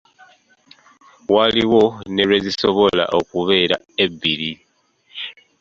[1.33, 4.51] Waliwo ne lwezisobola okubeera ebbiri.